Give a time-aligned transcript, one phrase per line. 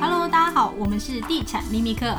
[0.00, 2.16] Hello，大家好，我们是地产秘密客，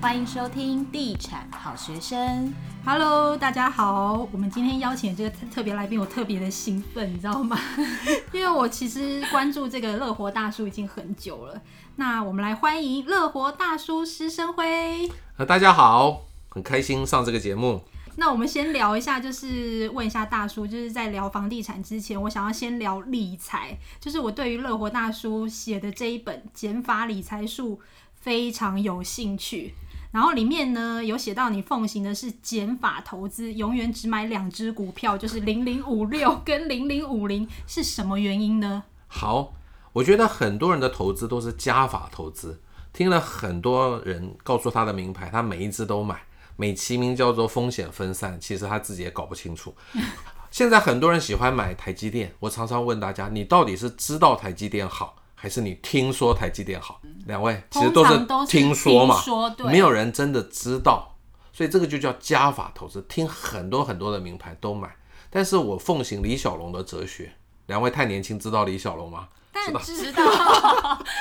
[0.00, 2.52] 欢迎收听地产好学生。
[2.84, 7.58] Hello，大家好，我们今天邀请这个特别来宾，我特别的兴奋，你知道吗？
[8.32, 11.60] 因为我其实关注这个乐活大叔已经很久了。
[11.96, 15.10] 那我们来欢迎乐活大叔施生辉。
[15.46, 17.82] 大家好，很开心上这个节目。
[18.18, 23.78] 那我们先聊一下，就是问一下大叔，就是在聊房地产之前，我想要先聊理财。
[24.00, 27.76] 就是我对于乐活大叔写的这一本《减法理财术》
[28.14, 29.74] 非常有兴趣。
[30.12, 38.84] 然后里面呢有写到你奉行的是减法投资，永远只买两只股票，就是零零五六跟零零五零，是什么原因呢？
[39.08, 39.52] 好，
[39.92, 42.62] 我觉得很多人的投资都是加法投资。
[42.94, 46.22] 听了很多人告诉他的名牌，他每一只都买。
[46.56, 49.74] 美其名叫做风险分散，其实他自己也搞不清楚。
[50.50, 57.00] 现在很多人喜欢买台积电，我常常问大家，你到底是知道台积电好，还是你听说台积电好？
[57.26, 59.20] 两位其实都是听说嘛，
[59.64, 61.16] 没有人真的知道，
[61.52, 64.96] 所以这个就叫加法投资，听很多很多的名牌都买。
[65.28, 67.32] 但是我奉行李小龙的哲学，
[67.66, 69.28] 两位太年轻，知道李小龙吗？
[69.72, 70.22] 但知 道，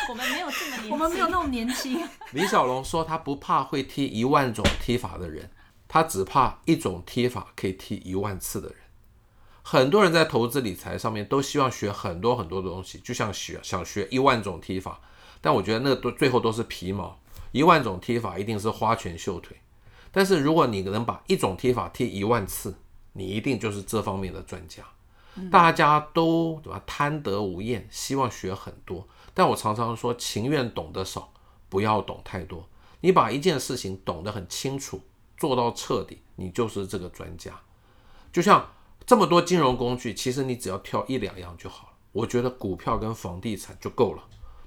[0.09, 2.08] 我们没有这么年轻， 我们没有那么年轻。
[2.33, 5.50] 李小龙说他不怕会踢一万种踢法的人，
[5.88, 8.77] 他只怕一种踢法可以踢一万次的人。
[9.64, 14.99] 很多人在投资理财上面都希望学很多很多的东西，就像学想学一万种踢法，
[15.42, 17.17] 但我觉得那个都最后都是皮毛。
[17.52, 19.55] 一万种踢法一定是花拳绣腿，
[20.11, 22.75] 但是如果你能把一种踢法踢一万次，
[23.14, 24.83] 你一定就是这方面的专家。
[25.52, 26.81] 大家都对吧？
[26.86, 29.08] 贪得无厌，希望学很多。
[29.33, 31.33] 但我常常说，情愿懂得少，
[31.69, 32.67] 不要懂太多。
[33.02, 35.02] 你把一件事情懂得很清楚，
[35.38, 37.52] 做到彻底，你就是这个专家。
[38.31, 38.69] 就像
[39.05, 41.94] 这么多金融工具，其实你只要挑一两样就好了。
[42.11, 44.23] 我觉得股票跟房地产就够了。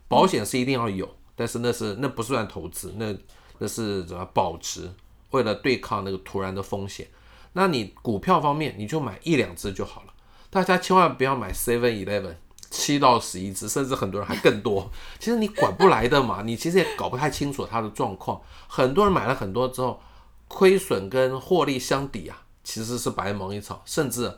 [0.07, 3.17] 保险是一定要有，但是那是那不算投资，那
[3.59, 4.93] 那是怎么保值？
[5.31, 7.09] 为了对抗那个突然的风险。
[7.55, 10.15] 那你股票方面，你就买一两只就好了。
[10.51, 12.35] 大家千万不要买 Seven Eleven
[12.71, 14.91] 七到十一只，甚至很多人还更多。
[15.19, 18.41] 其实你管不来的嘛，你其实也搞不太清楚它的状况。
[18.67, 20.01] 很多人买了很多之后，
[20.49, 24.33] 亏损跟获利相抵啊，其实是白忙一场，甚至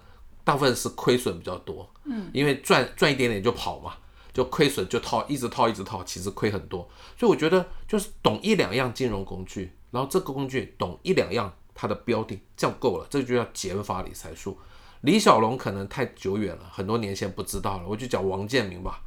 [0.44, 1.88] 大部分是亏损比较多。
[2.04, 3.94] 嗯，因为赚赚一点点就跑嘛，
[4.32, 6.88] 就亏损就套，一直套一直套，其实亏很多。
[7.18, 14.58] 所以我觉得就是懂一两样金融工具，然后这个工具懂一两样它的标的，这样够了，这就叫减法理财术。
[15.02, 17.88] 李小龙可能太久远了，很多年前不知道了。
[17.88, 19.02] 我就讲王建民吧。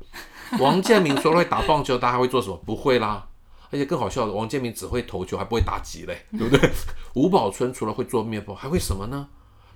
[0.60, 2.58] 王建民除了会打棒球，大家还会做什么？
[2.66, 3.28] 不会啦。
[3.70, 6.70] 而且更好笑的，王建民只会投球，还不会打击嘞， 对不对？
[7.16, 9.30] 吴宝春除了会做面包，还会什么呢？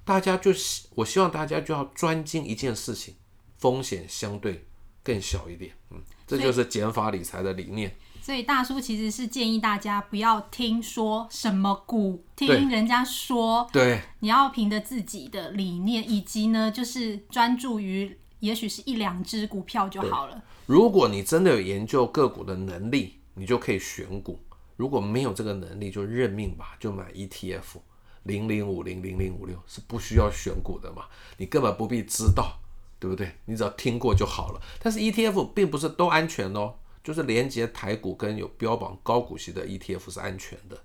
[0.05, 3.15] 大家就希，我希望大家就要专精一件事情，
[3.57, 4.67] 风险相对
[5.03, 5.71] 更小一点。
[5.91, 7.95] 嗯，这就是减法理财的理念。
[8.27, 20.43] 所以大叔其实是建议大家不要听说什么股，听人家说，对，你要凭着自己的理念，以及呢，就是专注于，也许是一两只股票就好了。
[20.65, 24.37] 如果你真的有研究个股的能力，你就可以选股；
[24.75, 27.79] 如果没有这个能力，就认命吧，就买 ETF，
[28.23, 31.03] 零零五零零零五六是不需要选股的嘛，
[31.37, 32.59] 你根本不必知道，
[32.99, 33.31] 对不对？
[33.45, 34.59] 你只要听过就好了。
[34.83, 36.73] 但是 ETF 并不是都安全哦。
[37.07, 40.77] 就是连接台股跟有标榜高股息的 ETF 是安全的，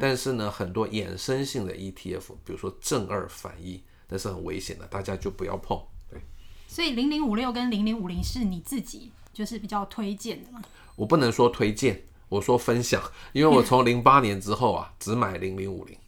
[0.00, 5.76] 但是呢，很多衍生性的 ETF，比如说正二反一，那是很危险的，大家就不要碰。
[6.08, 6.20] 对，
[6.68, 10.62] 所以零零五六跟零零五零是你自己就是比较推荐的吗？
[10.94, 13.02] 我不能说推荐，我说分享，
[13.32, 15.98] 因为我从零八年之后啊，只买零零五零，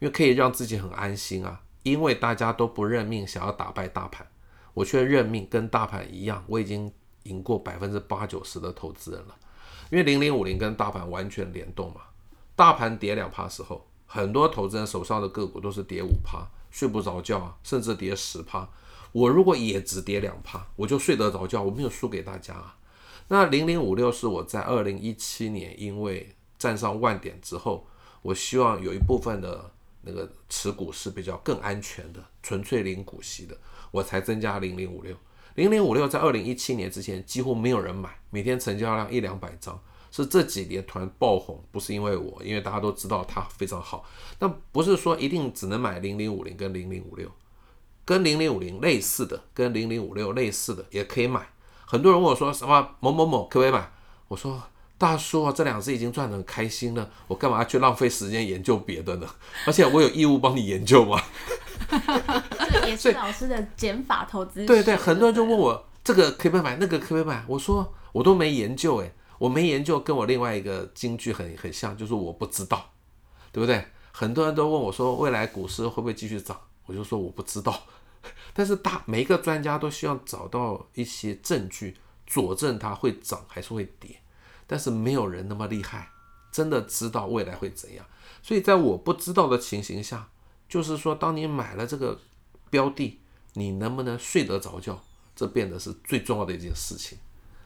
[0.00, 4.26] 因为可以让自己很安心啊，因为大家都不认命，想要打败大盘，
[4.74, 6.92] 我却认命，跟大盘一样，我已经。
[7.28, 9.36] 赢过百分之八九十的投资人了，
[9.90, 12.00] 因为零零五零跟大盘完全联动嘛。
[12.56, 18.68] 大盘跌两趴时候，很多投资人手上的个股都是跌五趴，睡不着觉啊，甚至跌十趴。
[19.12, 22.76] 我如果也只跌两趴，我就睡得着觉，我没有输给大家啊。
[23.28, 27.86] 那零零五六是我在二零一七年因为站上万点之后，
[28.22, 29.70] 我希望有一部分的
[30.02, 33.56] 那个持股是比较更安全的，纯粹领股息的，
[33.90, 35.14] 我才增加零零五六。
[35.58, 39.76] 零零五六在二零一七年之前几乎没有人买，每天成交量一两百张，
[40.08, 44.04] 是这几年突然爆红，不是因为我，因为大家都知道它非常好。
[44.38, 47.28] 但不是说一定只能买零零五零跟零零五六，
[48.04, 51.48] 跟零零五零类似的，跟零零五六类似的也可以买。
[51.84, 53.90] 很多人问我说什么某某某可不可以买？
[54.28, 54.62] 我说
[54.96, 59.28] 大叔啊，这两只已经赚得很开心了，我干嘛去浪费时间研究别的呢？
[59.66, 61.20] 而且我有义务帮你研究吗？
[62.70, 64.64] 这也是老师的减法投资。
[64.66, 67.44] 对对，很多人就问我这个可不可以买，那个可不可以买？
[67.46, 72.90] 我说我都没研究诶，我没研究，跟我另外一个金句很很像，就是我不知道，
[73.52, 73.84] 对不对？
[74.12, 76.58] 很多人都问我说，未来股市会不会继续涨？
[76.86, 77.82] 我就说我不知道。
[78.52, 84.20] 但是大每一个专家都希望找到一些证据佐证它会涨还是会跌，
[84.66, 86.10] 但是没有人那么厉害，
[86.50, 88.04] 真的知道未来会怎样。
[88.42, 90.28] 所以在我不知道的情形下，
[90.68, 92.18] 就是说，当你买了这个
[92.70, 93.20] 标的，
[93.54, 95.00] 你能不能睡得着觉，
[95.34, 97.18] 这变得是最重要的一件事情。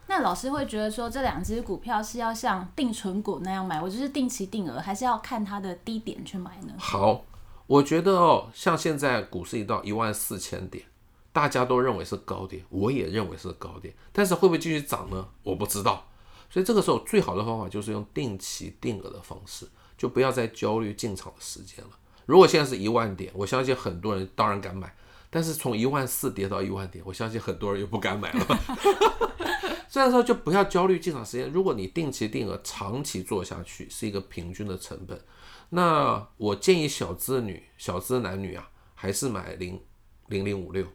[0.07, 6.75] 那老师会觉得说，这两只股票是要像定存股那样买，我就是定期定额，还是要看它的低点去买呢？
[6.79, 7.25] 好。
[7.69, 10.85] 我觉得哦，像现在股市一到一万四千点，
[11.33, 15.27] 大家都认为是高点，我也认为是高点，但是会不会继续涨呢？
[15.43, 16.05] 我不知道。
[16.51, 19.67] 所以这个时候最好的方法就是用定期定额的方式，
[19.97, 21.91] 就不要再焦虑进场的时间了。
[22.27, 24.95] 如果现在是一万点，我相信很多人当然敢买，
[25.31, 28.47] 但是从一万四跌到一万点，我相信很多人又不敢买了。
[29.91, 31.51] 这样说就不要焦虑进场时间。
[31.51, 35.21] 如果你定期定额长期做下去，是一个平均的成本。
[35.69, 39.79] 那我建议小资女、小资男女啊，还是买零
[40.29, 40.87] 零零五六。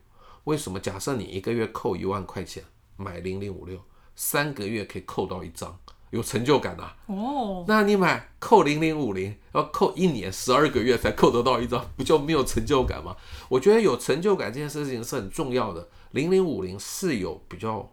[0.46, 0.80] 为什么？
[0.80, 2.64] 假设你一个月扣一万块钱
[2.96, 3.80] 买零零五六，
[4.16, 5.78] 三个月可以扣到一张，
[6.10, 6.96] 有成就感啊。
[7.08, 7.66] 哦。
[7.68, 13.16] 那你买扣零零五零，要扣一年十二个月才扣得到一张，不就没有成就感吗？
[13.50, 15.88] 我觉得有成就感这件事情是很重要的。
[16.12, 17.92] 零零五零是有比较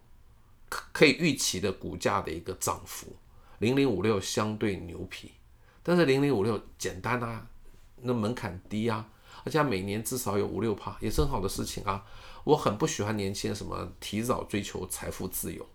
[0.69, 3.17] 可可以预期的股价的一个涨幅，
[3.59, 5.33] 零零五六相对牛皮。
[5.83, 7.47] 但是零零五六简单啊，
[8.03, 9.07] 那门槛低啊，
[9.45, 12.05] 而且每年至少有五六趴，也是很好的事情啊。
[12.45, 15.67] 我很不喜欢年轻人什么提早追求财富自由，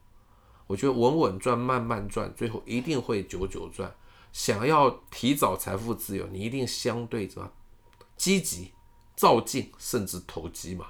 [0.70, 3.92] 我觉得稳稳赚，慢慢赚，最后一定会久久赚。
[4.32, 7.52] 想要提早财富自由，你一定相对什么
[8.16, 8.72] 积极、
[9.16, 10.86] 造进，甚至投机嘛。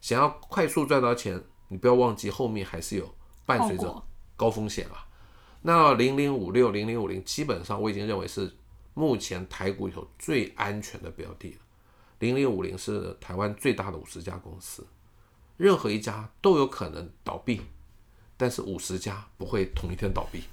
[0.00, 3.14] 想要快速赚到钱，你不要忘记后面还是有
[3.46, 4.02] 伴随着
[4.36, 5.06] 高风险啊。
[5.62, 8.56] 那零零五六、零零五零，基本上我已经认为是。
[8.92, 11.56] 目前台股里头最安全的标的，
[12.18, 14.84] 零零五零是台湾最大的五十家公司，
[15.56, 17.62] 任何一家都有可能倒闭，
[18.40, 20.44] 但是五十家不会同一天倒闭，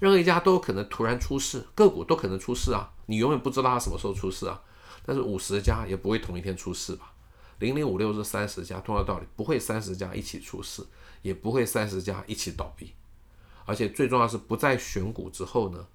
[0.00, 4.60] 任何一家都有可能突然出事，个股都可能出事啊，你永远不知道它什么时候出事啊，
[5.06, 7.12] 但是五十家也不会同一天出事吧？
[7.60, 10.84] 零零五六是三十家，同样道理，不会三十家一起出事，
[11.22, 12.92] 也不会三十家一起倒闭，
[13.64, 15.86] 而且最重要是不在选股之后呢，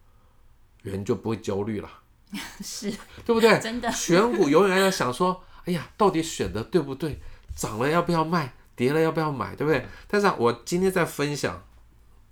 [0.81, 1.89] 人就不会焦虑了，
[2.63, 2.89] 是
[3.25, 3.59] 对不对？
[3.59, 7.19] 真的，选股永远要想说，哎呀，到底选的对不对？
[7.53, 8.55] 涨了要不要卖？
[8.75, 9.55] 跌了要不要买？
[9.55, 9.85] 对不对？
[10.07, 11.63] 但是我今天在分享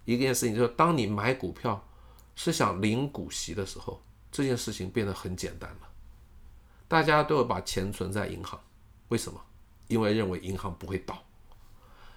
[0.06, 1.88] 一件事情，就是当你买股票
[2.36, 4.02] 是想领股息的时候，
[4.32, 5.90] 这件事情变得很简单了。
[6.88, 8.60] 大家都有把钱存在银行，
[9.10, 9.40] 为什么？
[9.88, 11.24] 因为认为银行不会倒。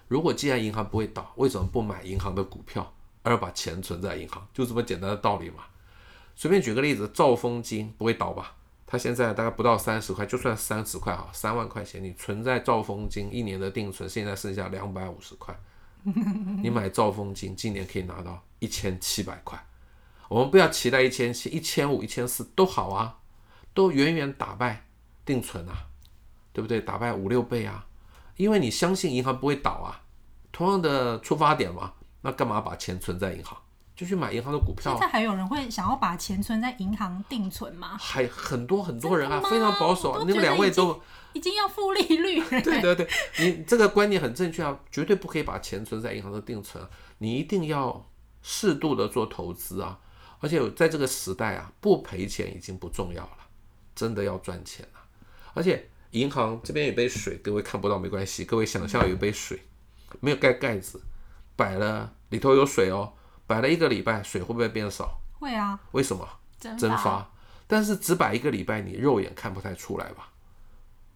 [0.07, 2.93] 如果既然银行不会倒，为什么不买银行的股票，
[3.23, 4.47] 而把钱存在银行？
[4.53, 5.63] 就这么简单的道理嘛。
[6.35, 8.55] 随便举个例子，兆丰金不会倒吧？
[8.87, 15.57] 它现在大概不到三十块，就算三十块哈，三万块钱你存在兆丰金一年的定存，现在剩下两百五十块，
[16.61, 19.59] 你买兆丰金今年可以拿到一千七百块。
[20.27, 23.17] 我们不要期待一千七、一千五、一千四都好啊，
[23.73, 24.85] 都远远打败
[25.25, 25.87] 定存啊，
[26.53, 26.79] 对不对？
[26.79, 27.85] 打败五六倍啊，
[28.35, 30.01] 因为你相信银行不会倒啊，
[30.51, 33.57] 同样的出发点嘛，那干嘛把钱存在银行？
[33.95, 34.91] 就去买银行的股票。
[34.91, 37.97] 现在还有人会想要把钱存在银行定存吗？
[37.97, 40.23] 还很多很多人啊，非常保守。
[40.25, 41.01] 你们两位都
[41.33, 42.49] 已经要负利率了。
[42.61, 43.07] 对对对，
[43.39, 46.85] 你这个观念很正确啊，绝对不可以把钱存在银行的定存，
[47.19, 48.09] 你一定要
[48.41, 49.99] 适度的做投资啊。
[50.41, 53.37] 而且在这个时代啊，不赔钱已经不重要了，
[53.95, 54.99] 真的要赚钱了。
[55.53, 59.61] 而且银行这边有杯水，各位看不到没关系，各位想象有一杯水，
[60.19, 61.01] 没有盖盖子，
[61.55, 63.13] 摆了里头有水哦。
[63.47, 65.19] 摆了一个礼拜，水会不会变少？
[65.39, 65.79] 会啊。
[65.91, 66.27] 为什么？
[66.59, 66.79] 蒸发。
[66.79, 67.31] 蒸发。
[67.67, 70.31] 但是只摆一个礼拜，你肉眼看不太出来吧？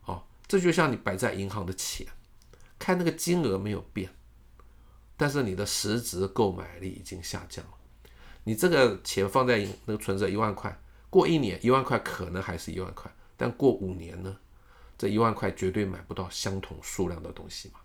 [0.06, 2.08] 哦，这就像你摆在银行的钱，
[2.78, 4.10] 看那个金额没有变，
[5.16, 7.72] 但是你的实质购买力已经下降了。
[8.44, 10.76] 你这个钱放在那个存折一万块，
[11.10, 14.36] 过一年一万块可能还是一万块，但过五年呢？
[14.98, 17.80] 这一万块绝对买不到相同数量的东西嘛。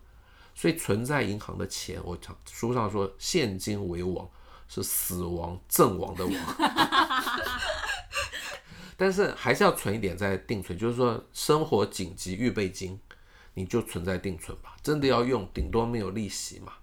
[0.55, 4.27] 所以存在银行的钱，我讲书上说，现金为王，
[4.69, 6.35] 是死亡阵亡的亡。
[8.97, 12.99] 但是还是要存一点在定存，就是说生活紧急预备金，
[13.55, 14.77] 你就存在定存吧。
[14.83, 16.75] 真的要用，顶多没有利息嘛。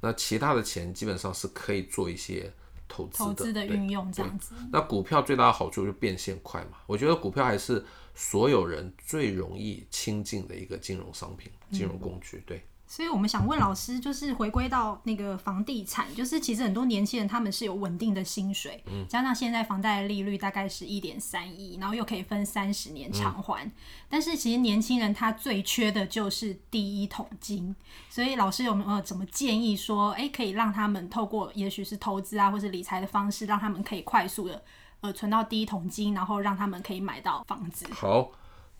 [0.00, 2.52] 那其他的钱基本上是可以做一些
[2.86, 4.54] 投资的，投资的运用这样子。
[4.70, 6.76] 那股票最大的好处就是变现快嘛。
[6.86, 7.82] 我觉得股票还是
[8.14, 12.62] 所有人最容易亲近的一个金融商品、金融工具，对。
[12.86, 23.72] 所以我们想问老师，就是回归到那个房地产，就是其实很多年轻人他们是有稳定的薪水，嗯，加上现在房贷的利率大概是一点三一，然后又可以分三十年偿还，嗯，
[24.08, 27.74] 但是其实年轻人他最缺的就是第一桶金，
[28.10, 34.62] 所以老师有没有怎么建议说，哎，可以让他们透过也许是投资啊，或是理财的方式，让他们可以快速的
[35.00, 37.86] 呃存到第一桶金，然后让他们可以买到房子。
[37.92, 38.30] 好。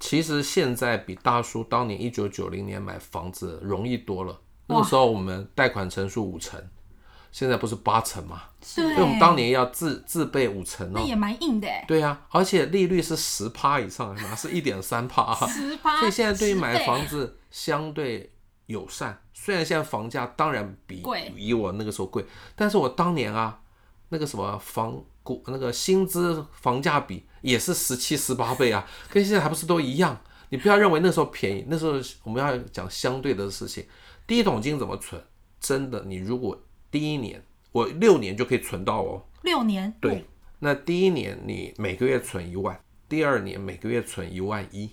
[0.01, 4.41] 其实现在比大叔当年一九九零年买房子容易多了。
[4.67, 6.59] 那个时候我们贷款成数五成，
[7.31, 8.43] 现在不是八成吗？
[8.63, 8.83] 是。
[8.83, 10.93] 所以我们当年要自自备五成哦。
[10.95, 11.69] 那也蛮硬的。
[11.87, 15.35] 对呀、啊，而且利率是十趴以上，哪是一点三趴？
[15.47, 15.99] 十趴。
[16.01, 18.33] 所以现在对于买房子相对
[18.67, 19.21] 友善。
[19.33, 21.03] 虽然现在房价当然比
[21.37, 22.25] 以我那个时候贵，
[22.57, 23.61] 但是我当年啊，
[24.09, 27.25] 那个什么房股那个薪资房价比。
[27.45, 30.19] 也是十七十八倍啊，跟现在还不是都一样？
[30.49, 33.85] 你不要认为那时候便宜，那时候我们要讲相对的事情。
[34.27, 35.23] 第一桶金怎么存？
[35.61, 36.59] 真的，你如果
[36.91, 40.25] 第一年我六年就可以存到哦，六年对。
[40.59, 44.89] 那第一年你每个月存一万，第二年每个月存一万一，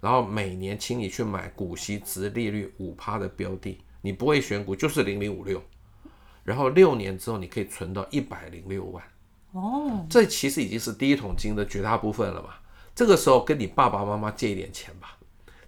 [0.00, 5.60] 然后每年请你去买股息值利率五趴的标的，你不会选股就是零零五六，
[6.44, 9.02] 然后六年之后你可以存到一百零六万。
[9.56, 12.50] 哦，这其实已经是第一桶金的绝大部分了嘛。
[12.94, 15.16] 这个时候跟你爸爸妈妈借一点钱吧，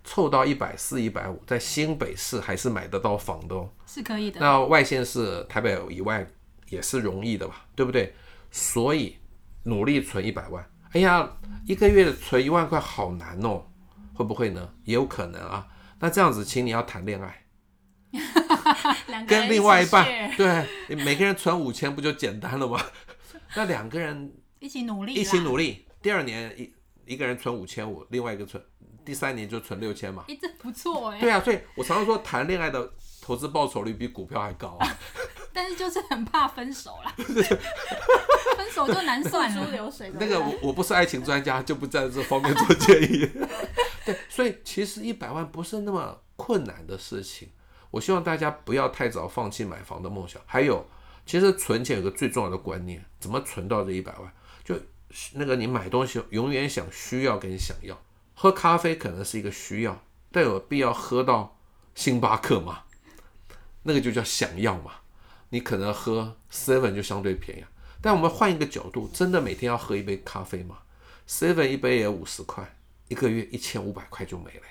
[0.04, 4.40] 凑到一百四、一百五，在新北市还是买得到房的哦，是可以的。
[4.40, 6.26] 那外县市台北以外
[6.68, 8.14] 也是容易的吧，对不对？
[8.50, 9.16] 所以
[9.64, 10.64] 努力存一百万。
[10.92, 11.30] 哎呀，
[11.66, 13.64] 一个月存一万块好难哦，
[14.14, 14.70] 会不会呢？
[14.84, 15.66] 也有可能啊。
[16.00, 17.44] 那这样子，请你要谈恋爱，
[19.28, 20.66] 跟另外一半，对，
[21.04, 22.80] 每个人存五千不就简单了吗？
[23.58, 25.84] 那两个人一起努力，一起努力。
[26.00, 26.72] 第二年一
[27.04, 28.62] 一个人存五千五，另外一个存，
[29.04, 30.24] 第三年就存六千嘛。
[30.28, 31.18] 哎，这不错哎。
[31.18, 32.88] 对啊，所以我常常说谈恋爱的
[33.20, 34.96] 投资报酬率比股票还高啊。
[35.52, 37.12] 但是就是很怕分手啦，
[38.56, 39.70] 分手就难算了。
[39.72, 40.12] 流水。
[40.14, 43.28] 那个我我不是爱情专家，就不在这方面做建议。
[44.04, 47.48] 对，所以其实一百万不是那么困难的事情。
[47.90, 50.40] 我希望大家不要太早放弃买房的梦想。
[50.46, 50.86] 还有。
[51.28, 54.32] 其实存钱有个最重要的观念，怎么存到这一百万？
[54.64, 54.74] 就
[55.34, 58.02] 那个你买东西永远想需要跟想要，
[58.34, 61.60] 喝咖啡可能是一个需要，但有必要喝到
[61.94, 62.84] 星巴克吗？
[63.82, 64.92] 那个就叫想要嘛。
[65.50, 67.64] 你可能喝 seven 就相对便宜，
[68.00, 70.78] 但我们换一个角度，真的每天要喝一杯咖啡吗
[71.28, 72.74] ？seven 一杯也五十块，
[73.08, 74.62] 一个月一千五百块就没了。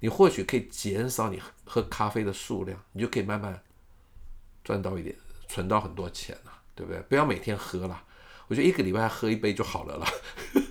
[0.00, 3.62] 你或许可以减少你喝咖啡的数量，你就可以慢慢
[4.62, 5.16] 赚到一点。
[5.48, 7.00] 存到很多钱了，对不对？
[7.02, 8.02] 不要每天喝了，
[8.48, 10.06] 我觉得一个礼拜喝一杯就好了啦。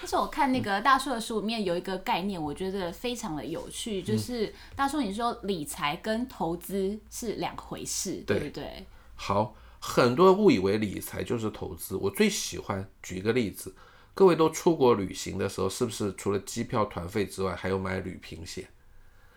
[0.00, 8.84] 但是我看那个大叔的书里面有一个概念，我觉得非常的有趣，就是大叔你说理财跟投资是两回事，对不对？
[9.14, 11.94] 好，很多人误以为理财就是投资。
[11.96, 13.74] 我最喜欢举一个例子，
[14.12, 18.68] 各位都出国旅行的时候，是不是除了机票团费之外，还有买旅行险？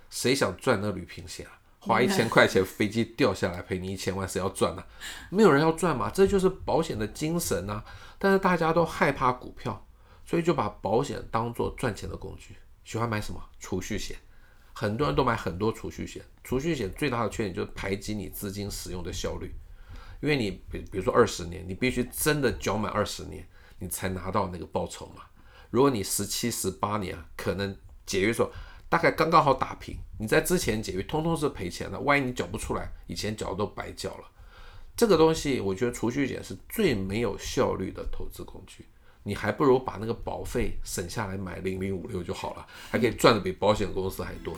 [0.09, 1.59] 谁想赚那旅行险啊？
[1.85, 4.83] 花一千块钱，飞机掉下来赔你一千万，谁要赚呢？
[5.29, 7.83] 没有人要赚嘛，这就是保险的精神呐。
[8.17, 9.85] 但是大家都害怕股票，
[10.25, 12.55] 所以就把保险当做赚钱的工具。
[12.83, 14.17] 喜欢买什么储蓄险？
[14.73, 16.23] 很多人都买很多储蓄险。
[16.43, 19.53] 储蓄险最大的缺点就是排挤你资金使用的效率，
[20.21, 25.21] 因为你比比如说二十年，你必须真的缴满二十年，你才拿到那个报酬嘛。
[25.69, 27.77] 如果你十七、十八年，可能
[28.07, 28.51] 解约说。
[28.87, 34.23] 大概刚刚好打平，你在之前解约通通是赔钱的，万一你缴不出来，以前缴都白缴了。
[34.95, 38.85] 这个东西，我觉得储蓄险是最没有效率的投资工具，
[39.23, 44.53] 你还不如把那个保费省下来买零零五六就好了，还可以赚的比保险公司还多。